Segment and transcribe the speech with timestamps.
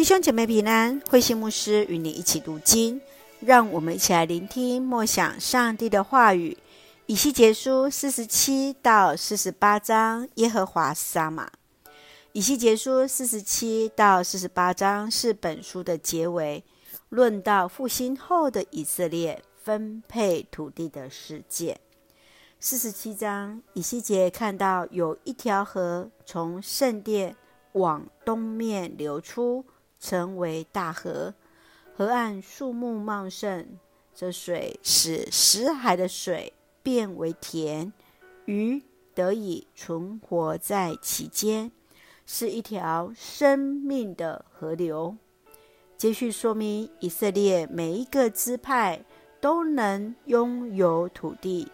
[0.00, 2.98] 弟兄姐妹平安，慧馨牧师与你一起读经，
[3.38, 6.56] 让我们一起来聆听默想上帝的话语。
[7.04, 11.50] 以西结书四十七到四十八章，耶和华撒玛。
[12.32, 16.64] 以西结书四十七到四十八章是本书的结尾，
[17.10, 21.78] 论到复兴后的以色列分配土地的事件。
[22.58, 27.36] 四十七章，以西结看到有一条河从圣殿
[27.72, 29.62] 往东面流出，
[30.00, 31.34] 成为大河。
[31.94, 33.78] 河岸树木茂盛，
[34.14, 37.92] 这水使死海的水变为甜，
[38.46, 38.82] 鱼
[39.14, 41.70] 得以存活在其间，
[42.24, 45.16] 是一条生命的河流。
[45.98, 49.04] 接续说明，以色列每一个支派
[49.38, 51.70] 都能拥有土地。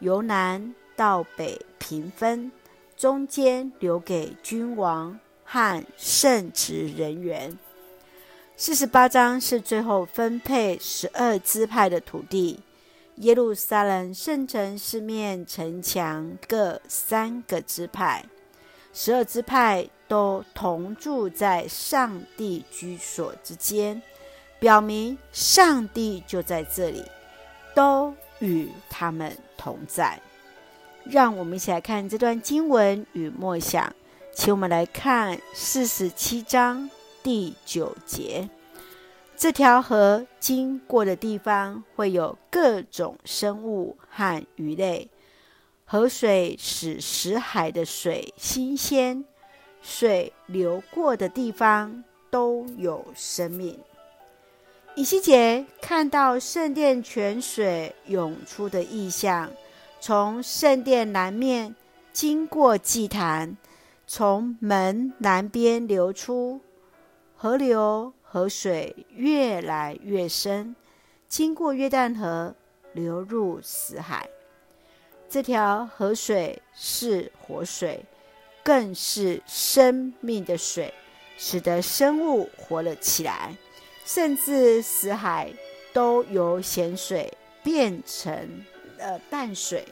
[0.00, 2.52] 由南到北平分，
[2.96, 7.58] 中间留给君王和圣职人员。
[8.62, 12.60] 四十八章是最后分配十二支派的土地。
[13.16, 18.22] 耶路撒冷圣城四面城墙各三个支派，
[18.92, 24.02] 十二支派都同住在上帝居所之间，
[24.58, 27.02] 表明上帝就在这里，
[27.74, 30.20] 都与他们同在，
[31.04, 33.90] 让我们一起来看这段经文与默想。
[34.34, 36.90] 请我们来看四十七章
[37.22, 38.48] 第九节：
[39.36, 45.08] 这条河经过的地方，会有各种生物和鱼类。
[45.84, 49.24] 河水使死海的水新鲜，
[49.82, 53.78] 水流过的地方都有生命。
[54.94, 59.50] 以西结看到圣殿泉水涌出的异象，
[60.00, 61.74] 从圣殿南面
[62.12, 63.56] 经过祭坛，
[64.06, 66.60] 从门南边流出
[67.42, 70.76] 河流，河水越来越深，
[71.26, 72.54] 经过约旦河
[72.92, 74.28] 流入死海。
[75.26, 78.04] 这条河水是活水，
[78.62, 80.92] 更是生命的水，
[81.38, 83.56] 使得生物活了起来。
[84.04, 85.50] 甚至死海
[85.94, 88.62] 都由咸水变成
[88.98, 89.88] 了淡水。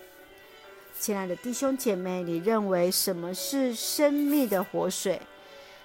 [1.00, 5.18] 亲爱的弟兄姐妹，你认为什么是生命的活水？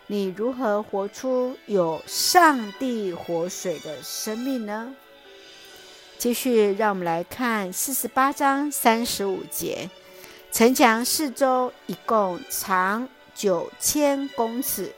[0.07, 4.93] 你如何活出有上帝活水的生命呢？
[6.17, 9.89] 继续，让我们来看四十八章三十五节：
[10.51, 14.93] 城墙四周一共长九千公尺。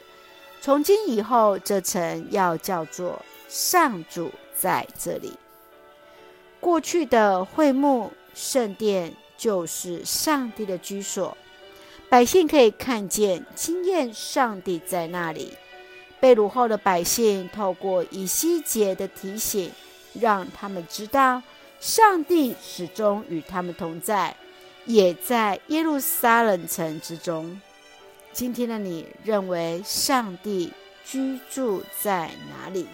[0.61, 5.33] 从今以后，这城要叫做上主在这里。
[6.59, 11.37] 过去的会幕圣殿就是上帝的居所，
[12.15, 15.51] 百姓可以看见、经验上帝在那里。
[16.17, 19.69] 被掳后的百姓透过以西结的提醒，
[20.13, 21.43] 让他们知道
[21.81, 24.33] 上帝始终与他们同在，
[24.85, 27.59] 也在耶路撒冷城之中。
[28.31, 30.71] 今天的你认为上帝
[31.03, 32.87] 居住在哪里？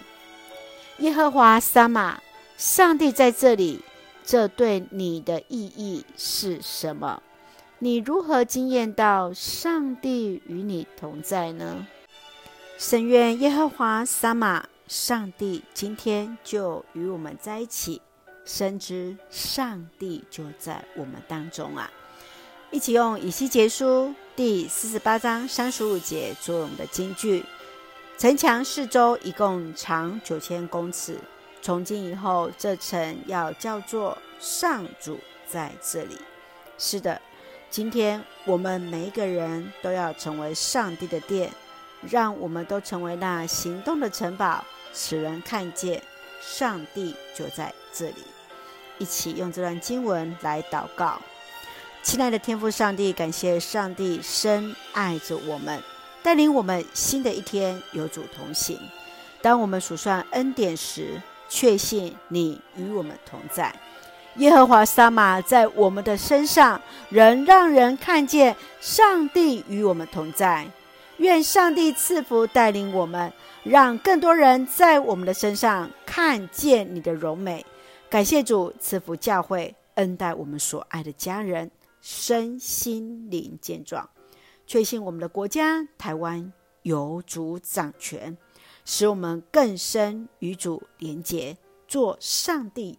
[0.98, 2.20] 耶和华撒玛，
[2.56, 3.84] 上帝在这里，
[4.24, 7.22] 这对你的意义是什么？
[7.84, 11.84] 你如何惊艳到上帝与你同在呢？
[12.78, 18.00] 深愿耶和华撒玛，上帝今天就与我们在一起，
[18.44, 21.90] 深知上帝就在我们当中啊！
[22.70, 27.44] 一起用以西结书第四十八章三十五节作为我们的金句。
[28.16, 31.18] 城墙四周一共长九千公尺。
[31.60, 35.18] 从今以后，这城要叫做上主
[35.48, 36.16] 在这里。
[36.78, 37.20] 是的，
[37.72, 41.50] 今天我们每一个人都要成为上帝的殿，
[42.02, 44.62] 让我们都成为那行动的城堡，
[44.92, 46.02] 使人看见
[46.42, 48.26] 上帝就在这里。
[48.98, 51.18] 一起用这段经文来祷告。
[52.02, 55.82] 亲爱的天父上帝，感谢上帝深爱着我们，
[56.22, 58.78] 带领我们新的一天有主同行。
[59.40, 63.74] 当我们数算恩典时，确信你与我们同在。
[64.36, 66.80] 耶和华撒玛在我们的身上，
[67.10, 70.66] 仍让人看见上帝与我们同在。
[71.18, 73.32] 愿上帝赐福带领我们，
[73.62, 77.64] 让更多人在我们的身上看见你的荣美。
[78.08, 81.70] 感谢主赐福教会，恩待我们所爱的家人。
[82.00, 84.08] 身心灵健壮，
[84.66, 86.52] 确信我们的国家台湾
[86.82, 88.36] 有主掌权，
[88.84, 91.56] 使我们更深与主连结，
[91.86, 92.98] 做上帝